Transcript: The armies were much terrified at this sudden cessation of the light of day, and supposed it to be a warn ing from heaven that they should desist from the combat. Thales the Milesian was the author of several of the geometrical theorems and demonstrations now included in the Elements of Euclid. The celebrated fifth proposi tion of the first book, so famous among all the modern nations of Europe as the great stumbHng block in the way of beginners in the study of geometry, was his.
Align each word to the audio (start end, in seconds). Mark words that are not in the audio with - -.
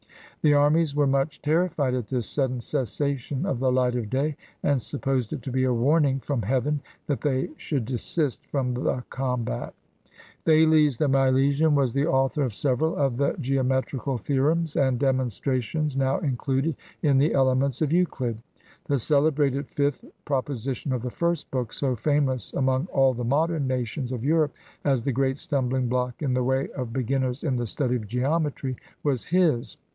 The 0.41 0.55
armies 0.55 0.95
were 0.95 1.05
much 1.05 1.39
terrified 1.43 1.93
at 1.93 2.07
this 2.07 2.27
sudden 2.27 2.61
cessation 2.61 3.45
of 3.45 3.59
the 3.59 3.71
light 3.71 3.93
of 3.93 4.09
day, 4.09 4.35
and 4.63 4.81
supposed 4.81 5.31
it 5.31 5.43
to 5.43 5.51
be 5.51 5.63
a 5.65 5.73
warn 5.75 6.03
ing 6.05 6.19
from 6.21 6.41
heaven 6.41 6.81
that 7.05 7.21
they 7.21 7.49
should 7.57 7.85
desist 7.85 8.43
from 8.47 8.73
the 8.73 9.03
combat. 9.11 9.75
Thales 10.45 10.97
the 10.97 11.07
Milesian 11.07 11.75
was 11.75 11.93
the 11.93 12.07
author 12.07 12.41
of 12.41 12.55
several 12.55 12.95
of 12.95 13.17
the 13.17 13.35
geometrical 13.39 14.17
theorems 14.17 14.75
and 14.75 14.97
demonstrations 14.97 15.95
now 15.95 16.17
included 16.17 16.75
in 17.03 17.19
the 17.19 17.35
Elements 17.35 17.83
of 17.83 17.93
Euclid. 17.93 18.39
The 18.85 18.97
celebrated 18.97 19.69
fifth 19.69 20.03
proposi 20.25 20.73
tion 20.77 20.93
of 20.93 21.03
the 21.03 21.11
first 21.11 21.51
book, 21.51 21.71
so 21.71 21.95
famous 21.95 22.51
among 22.53 22.87
all 22.87 23.13
the 23.13 23.23
modern 23.23 23.67
nations 23.67 24.11
of 24.11 24.23
Europe 24.25 24.55
as 24.83 25.03
the 25.03 25.11
great 25.11 25.37
stumbHng 25.37 25.87
block 25.89 26.23
in 26.23 26.33
the 26.33 26.43
way 26.43 26.69
of 26.69 26.91
beginners 26.91 27.43
in 27.43 27.57
the 27.57 27.67
study 27.67 27.95
of 27.95 28.07
geometry, 28.07 28.75
was 29.03 29.25
his. 29.27 29.77